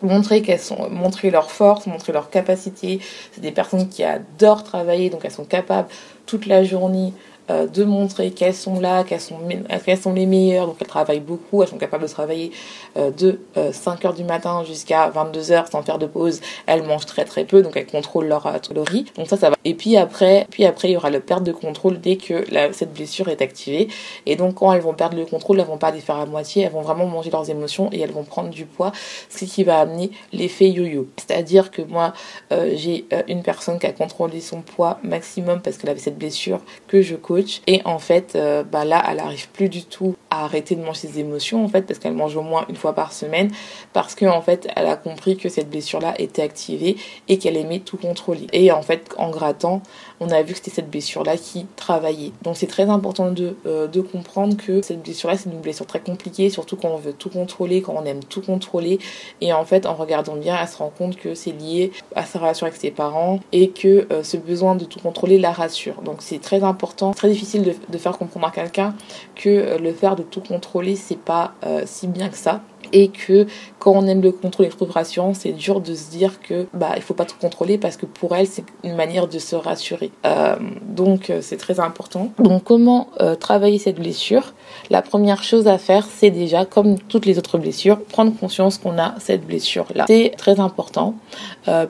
montrer 0.03 0.43
qu'elles 0.43 0.61
sont 0.61 0.91
montrer 0.91 1.31
leur 1.31 1.51
force, 1.51 1.87
montrer 1.87 2.13
leur 2.13 2.31
capacité. 2.31 3.01
C'est 3.33 3.41
des 3.41 3.51
personnes 3.51 3.89
qui 3.89 4.05
adorent 4.05 4.65
travailler, 4.65 5.11
donc 5.11 5.25
elles 5.25 5.31
sont 5.31 5.45
capables 5.45 5.89
toute 6.29 6.47
la 6.47 6.63
journée 6.63 7.13
de 7.49 7.85
montrer 7.85 8.31
qu'elles 8.31 8.55
sont 8.55 8.81
là, 8.81 9.05
qu'elles 9.05 9.21
sont, 9.21 9.39
qu'elles 9.85 9.99
sont 9.99 10.13
les 10.13 10.27
meilleures, 10.27 10.67
donc 10.67 10.77
elles 10.81 10.87
travaillent 10.87 11.21
beaucoup, 11.21 11.63
elles 11.63 11.69
sont 11.69 11.79
capables 11.79 12.03
de 12.03 12.09
travailler 12.09 12.51
de 12.97 13.41
5 13.73 14.05
heures 14.05 14.15
du 14.15 14.25
matin 14.25 14.65
jusqu'à 14.65 15.09
22 15.09 15.53
heures 15.53 15.69
sans 15.69 15.83
faire 15.83 15.99
de 15.99 16.07
pause, 16.07 16.41
elles 16.67 16.83
mangent 16.83 17.07
très 17.07 17.25
très 17.25 17.45
peu, 17.45 17.63
donc 17.63 17.77
elles 17.77 17.87
contrôlent 17.87 18.29
leur 18.29 18.43
calories. 18.61 19.07
Donc 19.17 19.29
ça, 19.29 19.37
ça 19.37 19.51
va. 19.51 19.57
Et 19.65 19.75
puis 19.75 19.97
après, 19.97 20.47
puis 20.51 20.65
après, 20.65 20.89
il 20.89 20.93
y 20.93 20.97
aura 20.97 21.11
le 21.11 21.21
perte 21.21 21.43
de 21.43 21.53
contrôle 21.53 22.01
dès 22.01 22.17
que 22.17 22.45
cette 22.73 22.93
blessure 22.93 23.29
est 23.29 23.43
activée. 23.43 23.89
Et 24.27 24.37
donc 24.37 24.57
quand 24.57 24.73
elles 24.73 24.81
vont 24.81 24.95
perdre 24.95 25.17
le 25.17 25.25
contrôle, 25.25 25.61
elles 25.61 25.67
vont 25.67 25.79
pas 25.79 25.91
les 25.91 26.01
faire 26.01 26.17
à 26.17 26.27
moitié, 26.27 26.65
elles 26.65 26.73
vont 26.73 26.83
vraiment 26.83 27.07
manger 27.07 27.31
leurs 27.31 27.49
émotions 27.51 27.91
et 27.93 28.01
elles 28.01 28.13
vont 28.13 28.25
prendre 28.25 28.51
du 28.51 28.67
poids, 28.67 28.93
ce 29.29 29.45
qui 29.45 29.65
va 29.65 29.81
amener 29.81 30.11
l'effet 30.33 30.71
yo-yo. 30.71 31.09
C'est-à-dire 31.17 31.71
que 31.71 31.83
moi, 31.83 32.13
euh, 32.53 32.73
j'ai 32.75 33.07
euh, 33.13 33.23
une 33.29 33.43
personne 33.43 33.79
qui 33.79 33.87
a 33.87 33.93
contrôlé 33.93 34.41
son 34.41 34.63
poids 34.63 34.99
maximum 35.03 35.61
parce 35.61 35.77
qu'elle 35.77 35.91
avait 35.91 36.01
cette 36.01 36.19
blessure 36.19 36.61
que 36.87 37.03
je 37.03 37.17
Et 37.67 37.83
en 37.85 37.99
fait, 37.99 38.35
euh, 38.35 38.63
bah 38.63 38.85
là, 38.85 39.03
elle 39.09 39.21
arrive 39.21 39.49
plus 39.51 39.69
du 39.69 39.85
tout 39.85 40.17
arrêter 40.45 40.75
de 40.75 40.83
manger 40.83 41.09
ses 41.09 41.19
émotions, 41.21 41.65
en 41.65 41.69
fait, 41.69 41.83
parce 41.83 41.99
qu'elle 41.99 42.15
mange 42.15 42.37
au 42.37 42.43
moins 42.43 42.65
une 42.69 42.77
fois 42.77 42.95
par 42.95 43.13
semaine, 43.13 43.51
parce 43.93 44.15
qu'en 44.15 44.37
en 44.37 44.43
fait, 44.43 44.69
elle 44.77 44.87
a 44.87 44.97
compris 44.97 45.37
que 45.37 45.49
cette 45.49 45.71
blessure-là 45.71 46.15
était 46.19 46.43
activée 46.43 46.97
et 47.29 47.39
qu'elle 47.39 47.57
aimait 47.57 47.81
tout 47.81 47.97
contrôler. 47.97 48.47
Et 48.53 48.73
en 48.73 48.83
fait, 48.83 49.15
en 49.19 49.31
grattant, 49.31 49.83
on 50.21 50.31
a 50.31 50.43
vu 50.43 50.53
que 50.53 50.59
c'était 50.59 50.71
cette 50.71 50.91
blessure-là 50.91 51.37
qui 51.37 51.67
travaillait. 51.77 52.33
Donc 52.43 52.57
c'est 52.57 52.67
très 52.67 52.89
important 52.89 53.31
de, 53.31 53.57
de 53.65 54.01
comprendre 54.01 54.57
que 54.57 54.83
cette 54.83 55.03
blessure-là, 55.03 55.37
c'est 55.37 55.51
une 55.51 55.61
blessure 55.61 55.87
très 55.87 56.01
compliquée, 56.01 56.51
surtout 56.51 56.77
quand 56.77 56.89
on 56.89 56.97
veut 56.97 57.13
tout 57.13 57.31
contrôler, 57.31 57.83
quand 57.83 57.95
on 57.97 58.05
aime 58.05 58.25
tout 58.25 58.43
contrôler. 58.43 58.99
Et 59.41 59.53
en 59.53 59.65
fait, 59.65 59.87
en 59.87 59.95
regardant 59.95 60.37
bien, 60.37 60.57
elle 60.61 60.69
se 60.69 60.77
rend 60.77 60.93
compte 60.97 61.17
que 61.17 61.35
c'est 61.35 61.53
lié 61.53 61.93
à 62.15 62.25
sa 62.25 62.39
relation 62.39 62.67
avec 62.67 62.79
ses 62.79 62.91
parents 62.91 63.41
et 63.53 63.71
que 63.71 64.07
euh, 64.13 64.23
ce 64.23 64.37
besoin 64.37 64.75
de 64.75 64.85
tout 64.85 65.01
contrôler 65.01 65.39
la 65.39 65.53
rassure. 65.53 66.03
Donc 66.03 66.17
c'est 66.21 66.41
très 66.41 66.63
important, 66.63 67.13
très 67.13 67.29
difficile 67.29 67.63
de, 67.63 67.99
faire 67.99 68.17
comprendre 68.19 68.47
à 68.47 68.51
quelqu'un 68.51 68.95
que 69.35 69.49
euh, 69.49 69.79
le 69.79 69.93
faire 69.93 70.17
de 70.17 70.23
tout 70.31 70.41
contrôler, 70.41 70.97
c'est 70.97 71.19
pas 71.19 71.55
euh, 71.65 71.83
si 71.87 72.07
bien 72.07 72.29
que 72.29 72.37
ça 72.37 72.61
et 72.93 73.09
que 73.09 73.47
quand 73.79 73.93
on 73.93 74.07
aime 74.07 74.23
le 74.23 74.33
contrôle 74.33 74.67
et 74.67 74.71
rassurant, 74.91 75.35
c'est 75.35 75.53
dur 75.53 75.81
de 75.81 75.95
se 75.95 76.11
dire 76.11 76.41
que 76.41 76.67
bah 76.73 76.93
il 76.97 77.03
faut 77.03 77.15
pas 77.15 77.25
tout 77.25 77.37
contrôler 77.41 77.79
parce 77.79 77.97
que 77.97 78.07
pour 78.07 78.35
elle 78.35 78.47
c'est 78.47 78.65
une 78.85 78.97
manière 78.97 79.29
de 79.29 79.39
se 79.39 79.57
rassurer. 79.57 80.11
Euh, 80.25 80.57
donc 80.83 81.31
euh, 81.31 81.41
c'est 81.43 81.57
très 81.57 81.81
important. 81.81 82.33
Donc 82.39 82.65
comment 82.65 83.09
euh, 83.21 83.35
travailler 83.35 83.79
cette 83.79 83.97
blessure? 83.97 84.55
La 84.91 85.03
première 85.03 85.43
chose 85.43 85.67
à 85.69 85.79
faire, 85.79 86.07
c'est 86.07 86.31
déjà 86.31 86.65
comme 86.65 86.99
toutes 86.99 87.27
les 87.27 87.39
autres 87.39 87.59
blessures, 87.59 88.01
prendre 88.01 88.35
conscience 88.37 88.79
qu'on 88.79 88.99
a 88.99 89.15
cette 89.19 89.47
blessure 89.47 89.87
là. 89.95 90.05
C'est 90.07 90.35
très 90.37 90.61
important 90.61 91.15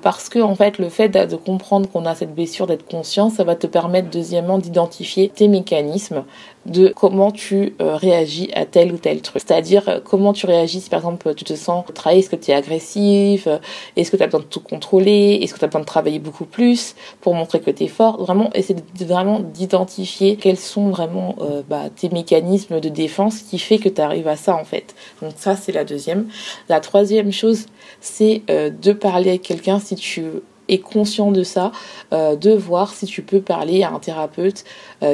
parce 0.02 0.28
que 0.28 0.40
en 0.40 0.54
fait 0.54 0.78
le 0.78 0.88
fait 0.88 1.08
de 1.08 1.36
comprendre 1.36 1.88
qu'on 1.88 2.04
a 2.04 2.14
cette 2.14 2.34
blessure, 2.34 2.66
d'être 2.66 2.86
conscient, 2.86 3.30
ça 3.30 3.44
va 3.44 3.54
te 3.54 3.66
permettre 3.66 4.10
deuxièmement 4.10 4.58
d'identifier 4.58 5.28
tes 5.28 5.48
mécanismes 5.48 6.24
de 6.66 6.92
comment 6.94 7.30
tu 7.30 7.74
réagis 7.80 8.50
à 8.54 8.66
tel 8.66 8.92
ou 8.92 8.98
tel 8.98 9.22
truc. 9.22 9.42
C'est-à-dire 9.46 10.00
comment 10.04 10.32
tu 10.32 10.46
réagis 10.46 10.77
si 10.80 10.90
par 10.90 11.00
exemple 11.00 11.34
tu 11.34 11.44
te 11.44 11.54
sens 11.54 11.84
travailler 11.94 12.20
Est-ce 12.20 12.30
que 12.30 12.36
tu 12.36 12.50
es 12.50 12.54
agressif 12.54 13.48
Est-ce 13.96 14.10
que 14.10 14.16
tu 14.16 14.22
as 14.22 14.26
besoin 14.26 14.40
de 14.40 14.46
tout 14.46 14.60
contrôler 14.60 15.38
Est-ce 15.42 15.54
que 15.54 15.58
tu 15.58 15.64
as 15.64 15.68
besoin 15.68 15.80
de 15.80 15.86
travailler 15.86 16.18
beaucoup 16.18 16.44
plus 16.44 16.94
pour 17.20 17.34
montrer 17.34 17.60
que 17.60 17.70
tu 17.70 17.84
es 17.84 17.88
fort 17.88 18.18
Vraiment, 18.18 18.50
essayer 18.54 18.74
de, 18.74 19.04
vraiment 19.04 19.40
d'identifier 19.40 20.36
quels 20.36 20.58
sont 20.58 20.90
vraiment 20.90 21.36
euh, 21.40 21.62
bah, 21.68 21.84
tes 21.94 22.08
mécanismes 22.08 22.80
de 22.80 22.88
défense 22.88 23.40
qui 23.42 23.58
fait 23.58 23.78
que 23.78 23.88
tu 23.88 24.00
arrives 24.00 24.28
à 24.28 24.36
ça 24.36 24.54
en 24.54 24.64
fait. 24.64 24.94
Donc 25.22 25.32
ça, 25.36 25.56
c'est 25.56 25.72
la 25.72 25.84
deuxième. 25.84 26.28
La 26.68 26.80
troisième 26.80 27.32
chose, 27.32 27.66
c'est 28.00 28.42
euh, 28.50 28.70
de 28.70 28.92
parler 28.92 29.30
avec 29.30 29.42
quelqu'un 29.42 29.78
si 29.78 29.96
tu 29.96 30.24
es 30.68 30.78
conscient 30.78 31.32
de 31.32 31.42
ça, 31.42 31.72
euh, 32.12 32.36
de 32.36 32.52
voir 32.52 32.92
si 32.92 33.06
tu 33.06 33.22
peux 33.22 33.40
parler 33.40 33.82
à 33.82 33.90
un 33.90 33.98
thérapeute 33.98 34.64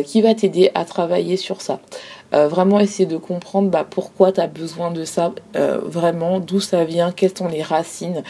qui 0.06 0.22
va 0.22 0.34
t'aider 0.34 0.70
à 0.74 0.86
travailler 0.86 1.36
sur 1.36 1.60
ça. 1.60 1.78
Euh, 2.34 2.48
vraiment 2.48 2.80
essayer 2.80 3.06
de 3.06 3.16
comprendre 3.16 3.70
bah, 3.70 3.86
pourquoi 3.88 4.32
tu 4.32 4.40
as 4.40 4.48
besoin 4.48 4.90
de 4.90 5.04
ça, 5.04 5.32
euh, 5.54 5.78
vraiment, 5.84 6.40
d'où 6.40 6.58
ça 6.58 6.84
vient, 6.84 7.12
quelles 7.12 7.36
sont 7.36 7.48
les 7.48 7.62
racines. 7.62 8.24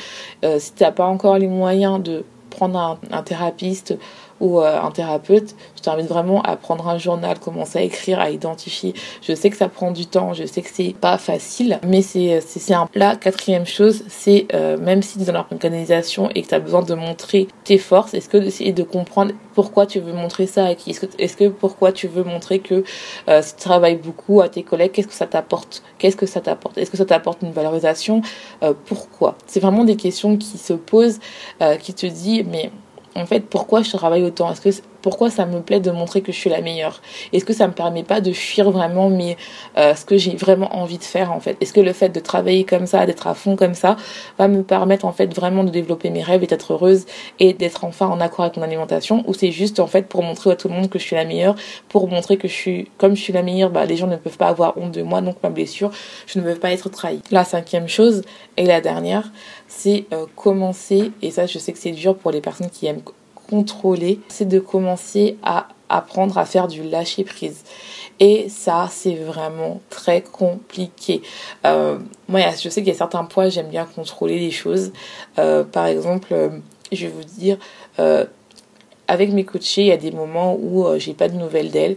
Euh, 0.44 0.58
si 0.58 0.75
tu 0.75 0.82
n'as 0.82 0.92
pas 0.92 1.06
encore 1.06 1.38
les 1.38 1.49
moyens 1.49 2.02
de 2.02 2.25
prendre 2.50 2.78
un, 2.78 2.99
un 3.11 3.23
thérapeute 3.23 3.99
euh, 4.44 4.80
un 4.80 4.90
thérapeute, 4.90 5.54
je 5.76 5.82
t'invite 5.82 6.06
vraiment 6.06 6.42
à 6.42 6.56
prendre 6.56 6.88
un 6.88 6.98
journal, 6.98 7.38
commencer 7.38 7.78
à 7.78 7.82
écrire, 7.82 8.20
à 8.20 8.30
identifier. 8.30 8.94
Je 9.22 9.34
sais 9.34 9.50
que 9.50 9.56
ça 9.56 9.68
prend 9.68 9.90
du 9.90 10.06
temps, 10.06 10.34
je 10.34 10.44
sais 10.44 10.62
que 10.62 10.68
c'est 10.72 10.94
pas 10.94 11.18
facile, 11.18 11.78
mais 11.86 12.02
c'est 12.02 12.40
c'est 12.40 12.74
un. 12.74 12.88
La 12.94 13.16
quatrième 13.16 13.66
chose, 13.66 14.04
c'est 14.08 14.46
euh, 14.54 14.76
même 14.76 15.02
si 15.02 15.18
tu 15.18 15.22
es 15.22 15.26
dans 15.26 15.32
l'organisation 15.50 16.28
et 16.34 16.42
que 16.42 16.48
tu 16.48 16.54
as 16.54 16.60
besoin 16.60 16.82
de 16.82 16.94
montrer 16.94 17.48
tes 17.64 17.78
forces, 17.78 18.14
est-ce 18.14 18.28
que 18.28 18.36
d'essayer 18.36 18.72
de 18.72 18.82
comprendre 18.82 19.32
pourquoi 19.54 19.86
tu 19.86 20.00
veux 20.00 20.12
montrer 20.12 20.46
ça 20.46 20.66
à 20.66 20.74
qui? 20.74 20.90
Est-ce 20.90 21.00
que, 21.00 21.06
est 21.18 21.36
que 21.36 21.48
pourquoi 21.48 21.92
tu 21.92 22.06
veux 22.06 22.24
montrer 22.24 22.58
que 22.58 22.84
euh, 23.28 23.42
si 23.42 23.56
tu 23.56 23.62
travailles 23.62 23.96
beaucoup 23.96 24.40
à 24.40 24.48
tes 24.48 24.62
collègues, 24.62 24.92
qu'est-ce 24.92 25.08
que 25.08 25.14
ça 25.14 25.26
t'apporte? 25.26 25.82
Qu'est-ce 25.98 26.16
que 26.16 26.26
ça 26.26 26.40
t'apporte? 26.40 26.76
Est-ce 26.78 26.90
que 26.90 26.96
ça 26.96 27.06
t'apporte 27.06 27.42
une 27.42 27.52
valorisation? 27.52 28.20
Pourquoi? 28.86 29.36
C'est 29.46 29.60
vraiment 29.60 29.84
des 29.84 29.96
questions 29.96 30.36
qui 30.36 30.58
se 30.58 30.72
posent, 30.72 31.18
qui 31.80 31.94
te 31.94 32.06
dit 32.06 32.44
mais 32.44 32.70
en 33.16 33.26
fait, 33.26 33.40
pourquoi 33.40 33.83
je 33.83 33.92
travaille 33.97 34.25
autant? 34.25 34.50
Est-ce 34.50 34.61
que 34.61 34.71
pourquoi 35.04 35.28
ça 35.28 35.44
me 35.44 35.61
plaît 35.61 35.80
de 35.80 35.90
montrer 35.90 36.23
que 36.23 36.32
je 36.32 36.38
suis 36.38 36.49
la 36.49 36.62
meilleure? 36.62 37.02
Est-ce 37.34 37.44
que 37.44 37.52
ça 37.52 37.68
me 37.68 37.75
permet 37.75 38.04
pas 38.04 38.23
de 38.23 38.32
fuir 38.32 38.70
vraiment 38.70 39.12
euh, 39.76 39.94
ce 39.94 40.06
que 40.06 40.16
j'ai 40.16 40.34
vraiment 40.34 40.75
envie 40.75 40.96
de 40.96 41.04
faire 41.04 41.30
en 41.30 41.40
fait? 41.40 41.58
Est-ce 41.61 41.75
que 41.75 41.80
le 41.80 41.92
fait 41.92 42.08
de 42.08 42.20
travailler 42.20 42.64
comme 42.64 42.87
ça, 42.87 43.04
d'être 43.04 43.26
à 43.26 43.34
fond 43.34 43.54
comme 43.54 43.75
ça, 43.75 43.99
va 44.38 44.49
me 44.49 44.62
permettre 44.62 45.04
en 45.04 45.12
fait 45.12 45.34
vraiment 45.34 45.62
de 45.62 45.68
développer 45.68 46.08
mes 46.08 46.23
rêves 46.23 46.42
et 46.42 46.46
d'être 46.46 46.73
heureuse 46.73 47.04
et 47.38 47.52
d'être 47.52 47.84
enfin 47.84 48.06
en 48.06 48.18
accord 48.18 48.46
avec 48.46 48.56
mon 48.56 48.62
alimentation? 48.62 49.25
Ou 49.26 49.34
c'est 49.34 49.50
juste 49.50 49.78
en 49.78 49.87
fait 49.87 50.08
pour 50.08 50.23
montrer 50.23 50.52
à 50.52 50.56
tout 50.56 50.68
le 50.68 50.75
monde 50.75 50.88
que 50.88 50.99
je 50.99 51.04
suis 51.04 51.16
la 51.16 51.26
meilleure, 51.26 51.54
pour 51.90 52.08
montrer 52.08 52.38
que 52.38 52.49
comme 52.96 53.14
je 53.14 53.20
suis 53.20 53.34
la 53.34 53.42
meilleure, 53.42 53.68
bah 53.68 53.84
les 53.84 53.99
gens 53.99 54.06
ne 54.06 54.16
peuvent 54.16 54.38
pas 54.38 54.49
avoir 54.49 54.78
honte 54.78 54.92
de 54.92 55.02
moi 55.02 55.20
donc 55.20 55.37
ma 55.42 55.50
blessure, 55.50 55.90
je 56.26 56.38
ne 56.38 56.44
veux 56.44 56.54
pas 56.54 56.73
être 56.73 56.88
trahie. 56.88 57.20
La 57.30 57.44
cinquième 57.44 57.88
chose 57.88 58.23
et 58.56 58.64
la 58.64 58.80
dernière, 58.80 59.30
c'est 59.68 60.06
euh, 60.14 60.25
commencer 60.34 61.12
et 61.20 61.30
ça 61.30 61.44
je 61.44 61.58
sais 61.58 61.75
que 61.75 61.78
c'est 61.78 61.90
dur 61.90 62.16
pour 62.16 62.30
les 62.30 62.40
personnes 62.40 62.70
qui 62.70 62.87
aiment 62.87 63.02
contrôler, 63.48 64.20
c'est 64.28 64.48
de 64.48 64.58
commencer 64.58 65.36
à 65.42 65.68
apprendre 65.88 66.38
à 66.38 66.44
faire 66.44 66.68
du 66.68 66.82
lâcher 66.82 67.24
prise. 67.24 67.62
Et 68.20 68.48
ça, 68.48 68.88
c'est 68.90 69.16
vraiment 69.16 69.80
très 69.90 70.22
compliqué. 70.22 71.22
Euh, 71.66 71.98
moi, 72.28 72.40
je 72.50 72.68
sais 72.68 72.80
qu'il 72.80 72.92
y 72.92 72.94
a 72.94 72.98
certains 72.98 73.24
poids, 73.24 73.48
j'aime 73.48 73.68
bien 73.68 73.86
contrôler 73.86 74.38
les 74.38 74.52
choses. 74.52 74.92
Euh, 75.38 75.64
par 75.64 75.86
exemple, 75.86 76.28
euh, 76.32 76.50
je 76.92 77.06
vais 77.06 77.12
vous 77.12 77.24
dire, 77.24 77.58
avec 79.08 79.32
mes 79.32 79.44
coachés, 79.44 79.82
il 79.82 79.88
y 79.88 79.92
a 79.92 79.96
des 79.96 80.12
moments 80.12 80.56
où 80.56 80.86
j'ai 80.98 81.12
pas 81.12 81.28
de 81.28 81.34
nouvelles 81.34 81.70
d'elles. 81.70 81.96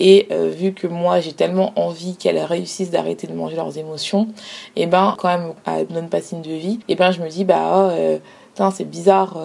Et 0.00 0.28
vu 0.30 0.74
que 0.74 0.86
moi 0.86 1.18
j'ai 1.18 1.32
tellement 1.32 1.72
envie 1.74 2.16
qu'elles 2.16 2.38
réussissent 2.38 2.90
d'arrêter 2.90 3.26
de 3.26 3.32
manger 3.32 3.56
leurs 3.56 3.78
émotions, 3.78 4.28
et 4.76 4.86
ben 4.86 5.16
quand 5.18 5.28
même 5.28 5.54
elles 5.66 5.88
me 5.88 5.94
donnent 5.94 6.08
pas 6.08 6.20
signe 6.20 6.40
de 6.40 6.52
vie, 6.52 6.78
et 6.88 6.94
ben 6.94 7.10
je 7.10 7.20
me 7.20 7.28
dis 7.28 7.44
bah 7.44 7.92
oh, 8.60 8.70
c'est 8.72 8.88
bizarre 8.88 9.36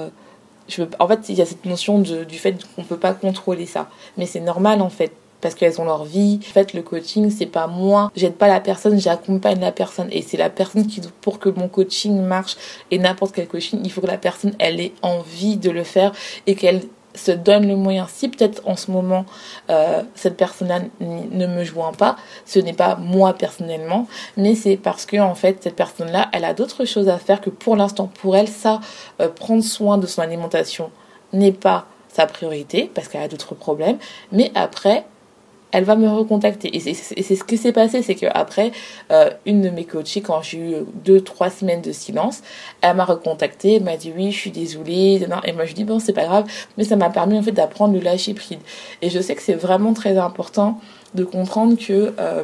en 1.00 1.08
fait, 1.08 1.30
il 1.30 1.36
y 1.36 1.42
a 1.42 1.46
cette 1.46 1.66
notion 1.66 2.00
du 2.00 2.38
fait 2.38 2.56
qu'on 2.76 2.84
peut 2.84 2.98
pas 2.98 3.14
contrôler 3.14 3.66
ça. 3.66 3.90
Mais 4.18 4.26
c'est 4.26 4.40
normal, 4.40 4.82
en 4.82 4.90
fait 4.90 5.12
parce 5.44 5.56
qu'elles 5.56 5.80
ont 5.82 5.86
leur 5.86 6.06
vie. 6.06 6.40
En 6.42 6.54
fait, 6.54 6.74
le 6.74 6.82
coaching, 6.82 7.30
c'est 7.30 7.46
pas 7.46 7.68
moi, 7.68 8.12
j'aide 8.16 8.36
pas 8.36 8.48
la 8.48 8.62
personne, 8.62 9.00
j'accompagne 9.00 9.60
la 9.60 9.74
personne. 9.74 10.08
Et 10.12 10.22
c'est 10.22 10.38
la 10.38 10.50
personne 10.50 10.88
qui, 10.88 11.02
pour 11.22 11.38
que 11.38 11.50
mon 11.50 11.68
coaching 11.68 12.22
marche 12.22 12.56
et 12.90 12.98
n'importe 12.98 13.36
quel 13.36 13.48
coaching, 13.48 13.82
il 13.84 13.92
faut 13.92 14.00
que 14.00 14.08
la 14.08 14.18
personne, 14.18 14.54
elle 14.58 14.80
ait 14.80 14.94
envie 15.02 15.58
de 15.58 15.70
le 15.70 15.84
faire 15.84 16.14
et 16.48 16.56
qu'elle 16.56 16.82
se 17.16 17.32
donne 17.32 17.68
le 17.68 17.76
moyen. 17.76 18.08
Si 18.10 18.30
peut-être 18.30 18.62
en 18.66 18.76
ce 18.76 18.92
moment 18.92 19.26
euh, 19.70 20.02
cette 20.16 20.38
personne-là 20.38 20.80
ne 21.00 21.48
me 21.48 21.64
joint 21.64 21.94
pas, 21.94 22.16
ce 22.46 22.60
n'est 22.60 22.74
pas 22.74 22.96
moi 22.96 23.34
personnellement, 23.34 24.08
mais 24.38 24.56
c'est 24.56 24.78
parce 24.78 25.06
que 25.06 25.18
en 25.18 25.36
fait 25.36 25.64
cette 25.64 25.76
personne-là, 25.76 26.30
elle 26.34 26.46
a 26.46 26.54
d'autres 26.54 26.86
choses 26.86 27.10
à 27.10 27.18
faire 27.18 27.42
que 27.42 27.50
pour 27.50 27.76
l'instant 27.76 28.10
pour 28.22 28.36
elle, 28.36 28.48
ça, 28.48 28.80
euh, 29.22 29.30
prendre 29.30 29.64
soin 29.64 29.98
de 29.98 30.08
son 30.08 30.22
alimentation 30.22 30.92
n'est 31.34 31.52
pas 31.52 31.86
sa 32.10 32.28
priorité 32.28 32.92
parce 32.94 33.08
qu'elle 33.08 33.24
a 33.24 33.28
d'autres 33.28 33.56
problèmes. 33.56 33.98
Mais 34.32 34.52
après, 34.56 35.06
elle 35.74 35.84
va 35.84 35.96
me 35.96 36.08
recontacter. 36.08 36.76
Et 36.76 36.80
c'est 36.80 37.36
ce 37.36 37.44
qui 37.44 37.58
s'est 37.58 37.74
passé, 37.74 38.02
c'est 38.02 38.16
qu'après, 38.16 38.72
euh, 39.12 39.30
une 39.46 39.62
de 39.62 39.70
mes 39.70 39.84
coachées, 39.84 40.22
quand 40.22 40.42
j'ai 40.42 40.60
eu 40.60 40.76
deux, 41.04 41.20
trois 41.20 41.50
semaines 41.50 41.82
de 41.82 41.92
silence, 41.92 42.42
elle 42.82 42.96
m'a 42.96 43.06
recontacté, 43.06 43.76
elle 43.76 43.84
m'a 43.84 43.98
dit 43.98 44.14
oui, 44.16 44.32
je 44.32 44.38
suis 44.38 44.52
désolée, 44.52 45.26
et 45.44 45.52
moi 45.52 45.66
je 45.66 45.74
dis 45.74 45.84
bon, 45.84 46.00
c'est 46.00 46.14
pas 46.14 46.26
grave, 46.26 46.46
mais 46.78 46.84
ça 46.84 46.96
m'a 46.96 47.10
permis 47.10 47.38
en 47.38 47.42
fait 47.42 47.52
d'apprendre 47.52 47.94
le 47.94 48.00
lâcher 48.00 48.34
prise. 48.34 48.60
Et 49.02 49.10
je 49.10 49.20
sais 49.20 49.36
que 49.36 49.42
c'est 49.42 49.56
vraiment 49.56 49.94
très 49.94 50.18
important 50.18 50.80
de 51.16 51.24
comprendre 51.24 51.76
que 51.76 52.14
euh, 52.20 52.44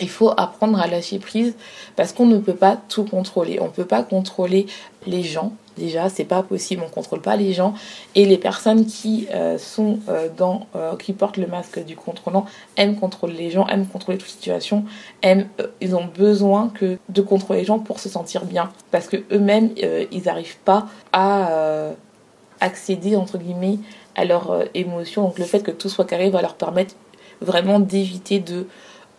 il 0.00 0.08
faut 0.08 0.32
apprendre 0.36 0.80
à 0.80 0.86
lâcher 0.86 1.18
prise 1.18 1.54
parce 1.96 2.12
qu'on 2.12 2.26
ne 2.26 2.38
peut 2.38 2.54
pas 2.54 2.76
tout 2.88 3.04
contrôler. 3.04 3.58
On 3.60 3.66
ne 3.66 3.70
peut 3.70 3.84
pas 3.84 4.02
contrôler 4.02 4.66
les 5.06 5.22
gens. 5.22 5.52
Déjà, 5.76 6.08
c'est 6.08 6.24
pas 6.24 6.42
possible. 6.42 6.82
On 6.84 6.90
contrôle 6.90 7.20
pas 7.20 7.36
les 7.36 7.52
gens. 7.52 7.74
Et 8.14 8.26
les 8.26 8.38
personnes 8.38 8.86
qui 8.86 9.28
euh, 9.32 9.56
sont 9.58 9.98
euh, 10.08 10.28
dans, 10.36 10.66
euh, 10.76 10.96
qui 10.96 11.12
portent 11.12 11.36
le 11.36 11.46
masque 11.46 11.82
du 11.84 11.96
contrôlant 11.96 12.44
aiment 12.76 12.96
contrôler 12.96 13.34
les 13.34 13.50
gens, 13.50 13.66
aiment 13.66 13.86
contrôler 13.86 14.18
toute 14.18 14.28
situation, 14.28 14.84
aiment, 15.22 15.46
ils 15.80 15.94
ont 15.94 16.06
besoin 16.06 16.68
que 16.68 16.98
de 17.08 17.22
contrôler 17.22 17.60
les 17.60 17.66
gens 17.66 17.78
pour 17.78 18.00
se 18.00 18.08
sentir 18.08 18.44
bien. 18.44 18.70
Parce 18.90 19.06
que 19.06 19.16
eux-mêmes, 19.32 19.70
ils 20.10 20.22
n'arrivent 20.24 20.58
pas 20.64 20.86
à 21.12 21.92
accéder 22.60 23.16
entre 23.16 23.38
guillemets 23.38 23.78
à 24.16 24.24
leurs 24.24 24.64
émotions. 24.74 25.22
Donc 25.22 25.38
le 25.38 25.44
fait 25.44 25.60
que 25.60 25.70
tout 25.70 25.88
soit 25.88 26.04
carré 26.04 26.28
va 26.30 26.42
leur 26.42 26.54
permettre 26.54 26.94
vraiment 27.40 27.80
d'éviter 27.80 28.38
de 28.38 28.66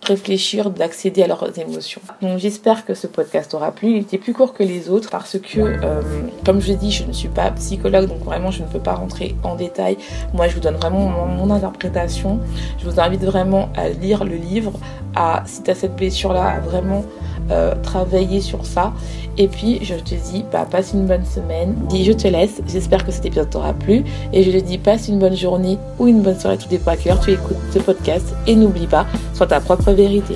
réfléchir, 0.03 0.69
d'accéder 0.71 1.23
à 1.23 1.27
leurs 1.27 1.57
émotions. 1.57 2.01
Donc 2.21 2.39
j'espère 2.39 2.85
que 2.85 2.93
ce 2.93 3.07
podcast 3.07 3.53
aura 3.53 3.71
plu. 3.71 3.91
Il 3.91 3.97
était 3.97 4.17
plus 4.17 4.33
court 4.33 4.53
que 4.53 4.63
les 4.63 4.89
autres 4.89 5.09
parce 5.09 5.37
que, 5.37 5.59
euh, 5.59 6.01
comme 6.45 6.59
je 6.59 6.73
dit, 6.73 6.91
je 6.91 7.03
ne 7.03 7.13
suis 7.13 7.27
pas 7.27 7.51
psychologue, 7.51 8.07
donc 8.07 8.19
vraiment 8.19 8.51
je 8.51 8.63
ne 8.63 8.67
peux 8.67 8.79
pas 8.79 8.93
rentrer 8.93 9.35
en 9.43 9.55
détail. 9.55 9.97
Moi, 10.33 10.47
je 10.47 10.55
vous 10.55 10.61
donne 10.61 10.75
vraiment 10.75 11.07
mon, 11.07 11.51
interprétation. 11.51 12.39
Je 12.79 12.89
vous 12.89 12.99
invite 12.99 13.23
vraiment 13.23 13.69
à 13.75 13.89
lire 13.89 14.23
le 14.23 14.35
livre, 14.35 14.73
à, 15.15 15.43
si 15.45 15.63
tu 15.63 15.71
as 15.71 15.75
cette 15.75 15.95
blessure-là, 15.95 16.45
à 16.45 16.59
vraiment 16.59 17.03
euh, 17.49 17.75
travailler 17.83 18.39
sur 18.39 18.65
ça. 18.65 18.93
Et 19.37 19.47
puis, 19.47 19.79
je 19.83 19.95
te 19.95 20.15
dis, 20.15 20.45
bah, 20.51 20.67
passe 20.69 20.93
une 20.93 21.05
bonne 21.05 21.25
semaine. 21.25 21.75
Dis, 21.89 22.05
je 22.05 22.11
te 22.11 22.27
laisse. 22.27 22.61
J'espère 22.67 23.05
que 23.05 23.11
cet 23.11 23.25
épisode 23.25 23.49
t'aura 23.49 23.73
plu. 23.73 24.03
Et 24.33 24.43
je 24.43 24.51
te 24.51 24.63
dis, 24.63 24.77
passe 24.77 25.07
une 25.07 25.19
bonne 25.19 25.35
journée 25.35 25.77
ou 25.99 26.07
une 26.07 26.21
bonne 26.21 26.39
soirée, 26.39 26.57
tout 26.57 26.67
dépend 26.69 26.91
à 26.91 26.97
quelle 26.97 27.13
heure 27.13 27.19
tu 27.19 27.31
écoutes 27.31 27.57
ce 27.73 27.79
podcast. 27.79 28.33
Et 28.47 28.55
n'oublie 28.55 28.87
pas, 28.87 29.05
sois 29.33 29.47
ta 29.47 29.59
propre 29.59 29.90
vérité. 29.93 30.35